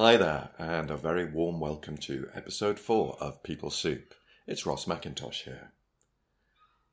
[0.00, 4.14] Hi there, and a very warm welcome to episode 4 of People Soup.
[4.46, 5.72] It's Ross McIntosh here.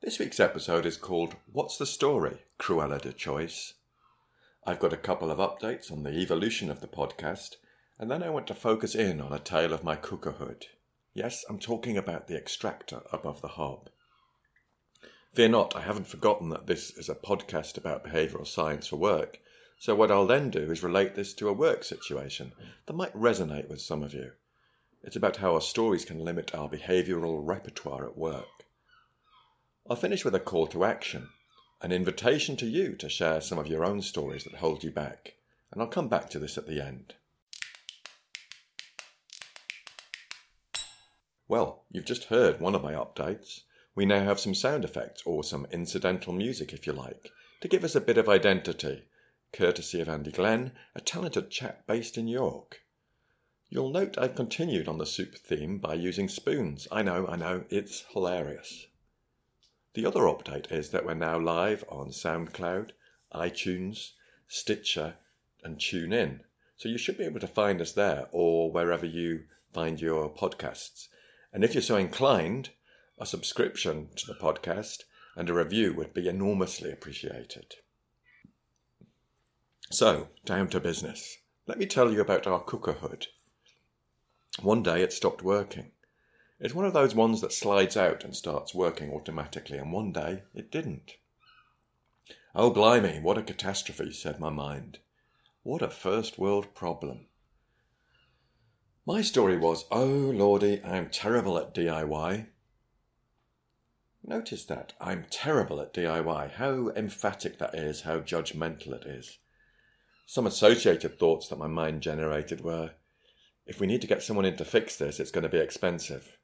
[0.02, 2.40] This week's episode is called What's the Story?
[2.58, 3.76] Cruella de Choice.
[4.66, 7.58] I've got a couple of updates on the evolution of the podcast,
[8.00, 10.64] and then I want to focus in on a tale of my cookerhood.
[11.14, 13.92] Yes, I'm talking about the extractor above the hob.
[15.32, 19.42] Fear not, I haven't forgotten that this is a podcast about behavioural science for work,
[19.86, 22.54] so what I'll then do is relate this to a work situation
[22.88, 24.32] that might resonate with some of you.
[25.04, 28.66] It's about how our stories can limit our behavioural repertoire at work.
[29.88, 31.30] I'll finish with a call to action,
[31.84, 35.36] an invitation to you to share some of your own stories that hold you back,
[35.72, 37.14] and I'll come back to this at the end.
[41.48, 43.60] Well, you've just heard one of my updates.
[43.94, 47.30] We now have some sound effects, or some incidental music if you like,
[47.62, 49.04] to give us a bit of identity,
[49.54, 52.82] courtesy of Andy Glenn, a talented chap based in York.
[53.70, 56.88] You'll note I've continued on the soup theme by using spoons.
[56.92, 58.88] I know, I know, it's hilarious.
[59.94, 62.92] The other update is that we're now live on SoundCloud,
[63.34, 64.12] iTunes,
[64.48, 65.16] Stitcher,
[65.64, 66.42] and TuneIn.
[66.78, 71.08] So you should be able to find us there or wherever you find your podcasts.
[71.52, 72.72] And if you're so inclined,
[73.18, 75.04] a subscription to the podcast
[75.36, 77.76] and a review would be enormously appreciated.
[79.92, 81.38] So, down to business.
[81.68, 83.28] Let me tell you about our cooker hood.
[84.62, 85.92] One day it stopped working.
[86.60, 90.44] It's one of those ones that slides out and starts working automatically, and one day
[90.56, 91.12] it didn't.
[92.56, 95.00] Oh, blimey, what a catastrophe, said my mind.
[95.64, 97.28] What a first world problem.
[99.06, 102.48] My story was, oh, lordy, I'm terrible at DIY.
[104.24, 104.94] Notice that.
[105.00, 106.54] I'm terrible at DIY.
[106.54, 109.38] How emphatic that is, how judgmental it is.
[110.26, 112.92] Some associated thoughts that my mind generated were
[113.66, 116.38] if we need to get someone in to fix this, it's going to be expensive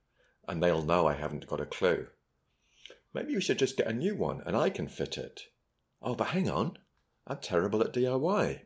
[0.47, 2.07] and they'll know I haven't got a clue.
[3.13, 5.43] Maybe we should just get a new one and I can fit it.
[6.01, 6.77] Oh, but hang on,
[7.27, 8.61] I'm terrible at DIY.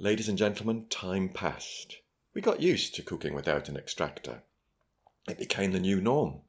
[0.00, 1.98] Ladies and gentlemen, time passed.
[2.34, 4.42] We got used to cooking without an extractor.
[5.28, 6.40] It became the new norm.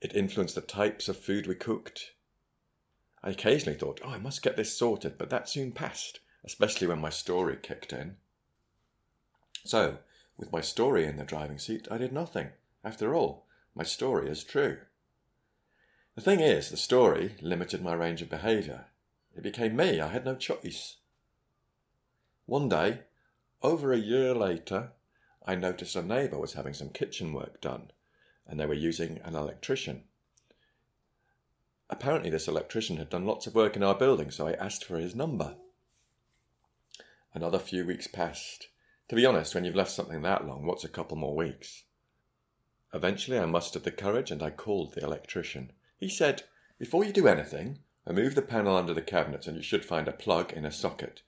[0.00, 2.12] It influenced the types of food we cooked.
[3.22, 7.00] I occasionally thought, oh, I must get this sorted, but that soon passed, especially when
[7.00, 8.16] my story kicked in.
[9.64, 9.98] So,
[10.36, 12.50] with my story in the driving seat, I did nothing.
[12.84, 14.78] After all, my story is true.
[16.14, 18.86] The thing is, the story limited my range of behaviour.
[19.36, 20.96] It became me, I had no choice.
[22.46, 23.02] One day,
[23.62, 24.92] over a year later,
[25.44, 27.90] I noticed a neighbour was having some kitchen work done,
[28.46, 30.07] and they were using an electrician.
[31.90, 34.98] Apparently, this electrician had done lots of work in our building, so I asked for
[34.98, 35.56] his number.
[37.32, 38.68] Another few weeks passed.
[39.08, 41.84] To be honest, when you've left something that long, what's a couple more weeks?
[42.92, 45.72] Eventually, I mustered the courage and I called the electrician.
[45.98, 46.42] He said,
[46.78, 50.12] Before you do anything, remove the panel under the cabinet and you should find a
[50.12, 51.22] plug in a socket.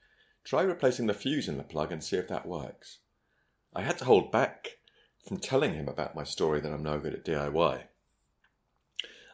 [0.44, 2.98] Try replacing the fuse in the plug and see if that works.
[3.74, 4.78] I had to hold back
[5.26, 7.84] from telling him about my story that I'm no good at DIY.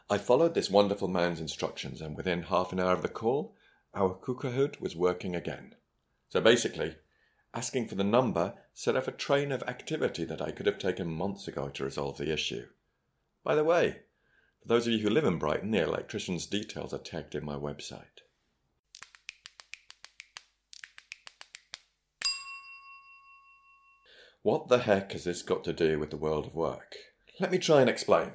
[0.09, 3.55] I followed this wonderful man's instructions, and within half an hour of the call,
[3.93, 5.75] our cookerhood was working again.
[6.29, 6.95] So basically,
[7.53, 11.07] asking for the number set off a train of activity that I could have taken
[11.07, 12.67] months ago to resolve the issue.
[13.43, 13.99] By the way,
[14.61, 17.55] for those of you who live in Brighton, the electrician's details are tagged in my
[17.55, 18.21] website.
[24.41, 26.95] What the heck has this got to do with the world of work?
[27.41, 28.31] Let me try and explain.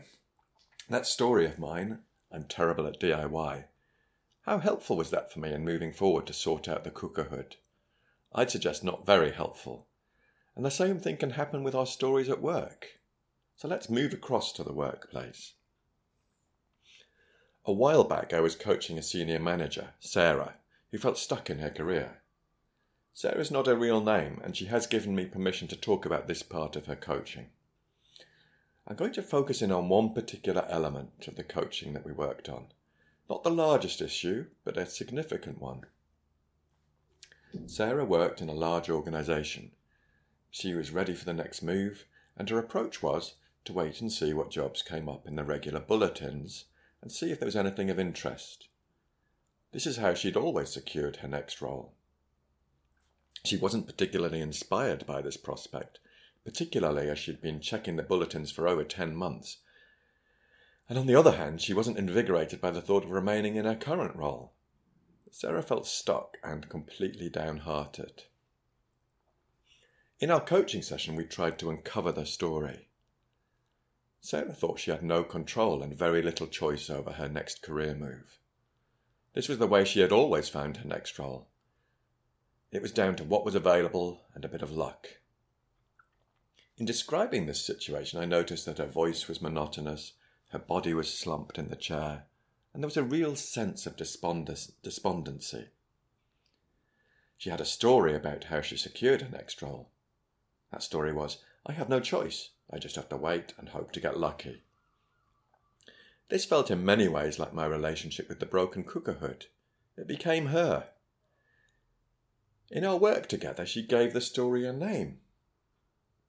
[0.92, 3.64] That story of mine, I'm terrible at DIY.
[4.42, 7.56] How helpful was that for me in moving forward to sort out the cooker hood?
[8.34, 9.86] I'd suggest not very helpful.
[10.54, 13.00] And the same thing can happen with our stories at work.
[13.56, 15.54] So let's move across to the workplace.
[17.64, 20.56] A while back, I was coaching a senior manager, Sarah,
[20.90, 22.20] who felt stuck in her career.
[23.14, 26.42] Sarah's not a real name, and she has given me permission to talk about this
[26.42, 27.48] part of her coaching.
[28.86, 32.48] I'm going to focus in on one particular element of the coaching that we worked
[32.48, 32.66] on.
[33.30, 35.82] Not the largest issue, but a significant one.
[37.66, 39.70] Sarah worked in a large organisation.
[40.50, 42.06] She was ready for the next move,
[42.36, 43.34] and her approach was
[43.64, 46.64] to wait and see what jobs came up in the regular bulletins
[47.00, 48.68] and see if there was anything of interest.
[49.72, 51.94] This is how she'd always secured her next role.
[53.44, 55.98] She wasn't particularly inspired by this prospect,
[56.44, 59.58] particularly as she'd been checking the bulletins for over ten months.
[60.88, 63.76] And on the other hand, she wasn't invigorated by the thought of remaining in her
[63.76, 64.52] current role.
[65.30, 68.24] Sarah felt stuck and completely downhearted.
[70.20, 72.88] In our coaching session, we tried to uncover the story.
[74.20, 78.38] Sarah thought she had no control and very little choice over her next career move.
[79.34, 81.48] This was the way she had always found her next role.
[82.70, 85.08] It was down to what was available and a bit of luck.
[86.78, 90.14] In describing this situation, I noticed that her voice was monotonous,
[90.48, 92.24] her body was slumped in the chair,
[92.72, 95.68] and there was a real sense of despondency.
[97.36, 99.90] She had a story about how she secured her next role.
[100.70, 104.00] That story was I have no choice, I just have to wait and hope to
[104.00, 104.62] get lucky.
[106.28, 109.46] This felt in many ways like my relationship with the broken cooker hood.
[109.98, 110.88] It became her.
[112.70, 115.20] In our work together, she gave the story a name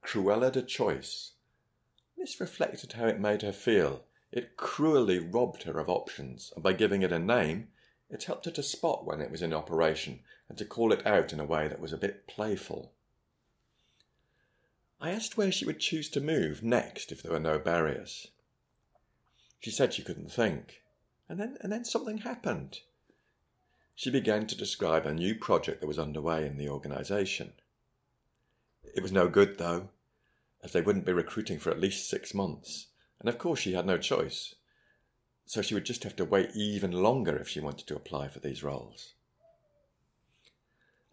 [0.04, 1.32] Cruella de Choice.
[2.18, 4.04] This reflected how it made her feel.
[4.32, 7.70] It cruelly robbed her of options, and by giving it a name,
[8.10, 10.20] it helped her to spot when it was in operation
[10.50, 12.94] and to call it out in a way that was a bit playful.
[15.00, 18.28] I asked where she would choose to move next if there were no barriers.
[19.60, 20.84] She said she couldn't think.
[21.28, 22.82] And then, and then something happened.
[23.96, 27.54] She began to describe a new project that was underway in the organisation.
[28.96, 29.90] It was no good, though,
[30.64, 32.88] as they wouldn't be recruiting for at least six months,
[33.20, 34.56] and of course she had no choice.
[35.46, 38.40] So she would just have to wait even longer if she wanted to apply for
[38.40, 39.14] these roles.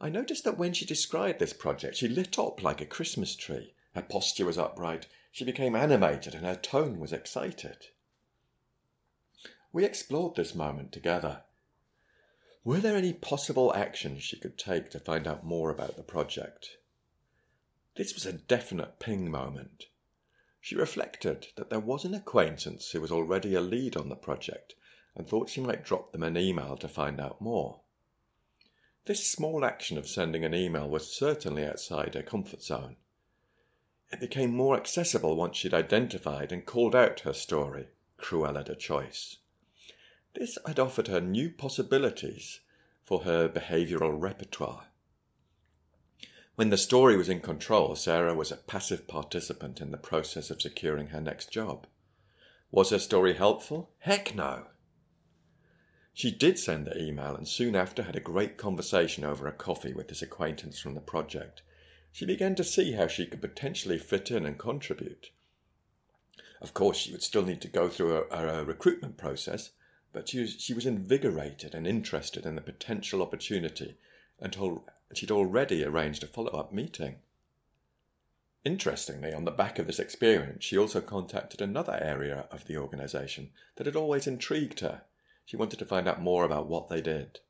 [0.00, 3.74] I noticed that when she described this project, she lit up like a Christmas tree.
[3.94, 7.88] Her posture was upright, she became animated, and her tone was excited.
[9.72, 11.42] We explored this moment together.
[12.64, 16.78] Were there any possible actions she could take to find out more about the project?
[18.00, 19.88] This was a definite ping moment.
[20.58, 24.74] She reflected that there was an acquaintance who was already a lead on the project
[25.14, 27.82] and thought she might drop them an email to find out more.
[29.04, 32.96] This small action of sending an email was certainly outside her comfort zone.
[34.10, 39.36] It became more accessible once she'd identified and called out her story, Cruella de Choice.
[40.32, 42.60] This had offered her new possibilities
[43.04, 44.86] for her behavioural repertoire.
[46.60, 50.60] When the story was in control, Sarah was a passive participant in the process of
[50.60, 51.86] securing her next job.
[52.70, 53.94] Was her story helpful?
[54.00, 54.66] Heck no!
[56.12, 59.94] She did send the email and soon after had a great conversation over a coffee
[59.94, 61.62] with this acquaintance from the project.
[62.12, 65.30] She began to see how she could potentially fit in and contribute.
[66.60, 69.70] Of course, she would still need to go through a, a recruitment process,
[70.12, 73.96] but she was, she was invigorated and interested in the potential opportunity
[74.40, 74.56] and
[75.14, 77.16] she'd already arranged a follow up meeting.
[78.64, 83.50] Interestingly, on the back of this experience, she also contacted another area of the organisation
[83.76, 85.02] that had always intrigued her.
[85.46, 87.40] She wanted to find out more about what they did.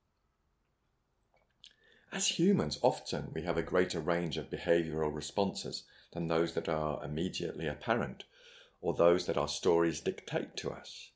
[2.12, 7.04] As humans, often we have a greater range of behavioural responses than those that are
[7.04, 8.24] immediately apparent
[8.80, 11.10] or those that our stories dictate to us.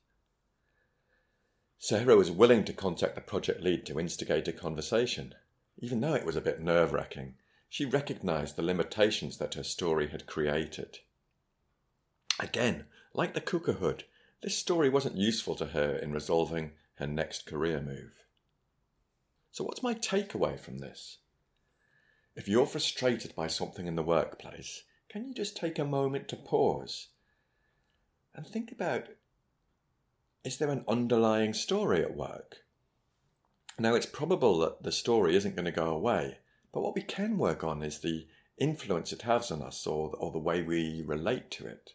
[1.79, 5.35] Sarah was willing to contact the project lead to instigate a conversation.
[5.79, 7.35] Even though it was a bit nerve wracking,
[7.69, 10.99] she recognised the limitations that her story had created.
[12.39, 14.05] Again, like the cooker hood,
[14.41, 18.25] this story wasn't useful to her in resolving her next career move.
[19.51, 21.17] So, what's my takeaway from this?
[22.35, 26.35] If you're frustrated by something in the workplace, can you just take a moment to
[26.35, 27.07] pause
[28.33, 29.07] and think about
[30.43, 32.64] is there an underlying story at work?
[33.77, 36.39] Now, it's probable that the story isn't going to go away,
[36.71, 38.27] but what we can work on is the
[38.57, 41.91] influence it has on us or, or the way we relate to it.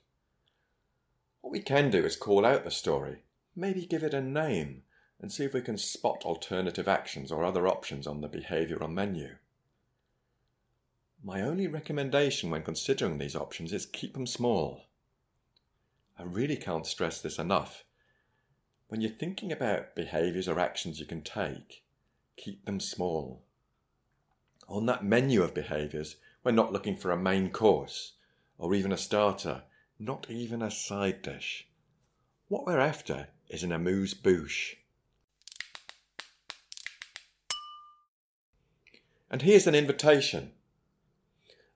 [1.40, 3.22] What we can do is call out the story,
[3.56, 4.82] maybe give it a name,
[5.20, 9.37] and see if we can spot alternative actions or other options on the behavioural menu.
[11.22, 14.87] My only recommendation when considering these options is keep them small.
[16.18, 17.84] I really can't stress this enough.
[18.90, 21.85] When you're thinking about behaviours or actions you can take,
[22.37, 23.40] keep them small.
[24.68, 28.14] On that menu of behaviours, we're not looking for a main course
[28.59, 29.62] or even a starter,
[30.00, 31.68] not even a side dish.
[32.49, 34.75] What we're after is an amuse bouche.
[39.30, 40.50] And here's an invitation.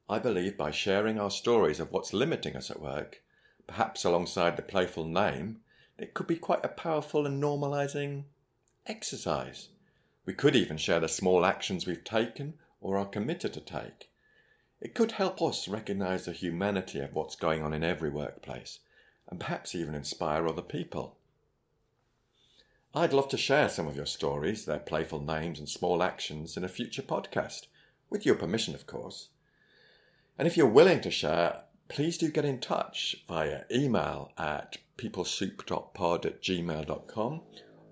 [0.09, 3.23] I believe by sharing our stories of what's limiting us at work,
[3.69, 5.61] perhaps alongside the playful name,
[5.99, 8.25] it could be quite a powerful and normalizing
[8.87, 9.69] exercise.
[10.27, 14.11] We could even share the small actions we've taken or are committed to take.
[14.81, 18.81] It could help us recognize the humanity of what's going on in every workplace
[19.29, 21.17] and perhaps even inspire other people.
[22.95, 26.65] I'd love to share some of your stories, their playful names and small actions in
[26.65, 27.67] a future podcast,
[28.11, 29.31] with your permission, of course.
[30.39, 36.27] And if you're willing to share, please do get in touch via email at peoplesoup.pod
[36.27, 37.41] at gmail.com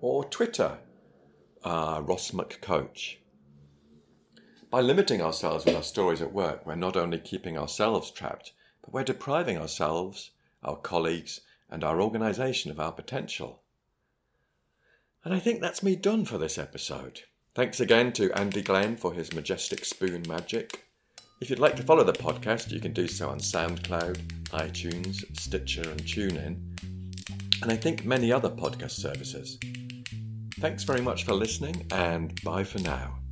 [0.01, 0.79] or Twitter,
[1.63, 3.17] uh, Ross McCoach.
[4.69, 8.93] By limiting ourselves with our stories at work, we're not only keeping ourselves trapped, but
[8.93, 10.31] we're depriving ourselves,
[10.63, 13.61] our colleagues, and our organisation of our potential.
[15.23, 17.21] And I think that's me done for this episode.
[17.55, 20.85] Thanks again to Andy Glenn for his majestic spoon magic.
[21.43, 24.15] If you'd like to follow the podcast, you can do so on SoundCloud,
[24.51, 26.55] iTunes, Stitcher, and TuneIn,
[27.61, 29.59] and I think many other podcast services.
[30.61, 33.22] Thanks very much for listening, and bye for now.